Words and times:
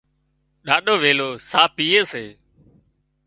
ڏاڏو 0.65 0.93
ويلِي 1.03 1.29
ساهَه 1.49 1.63
پيئي 1.75 2.01
سي 2.11 2.25